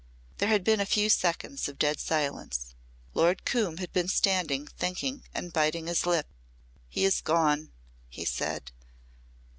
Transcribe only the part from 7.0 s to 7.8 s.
is gone!"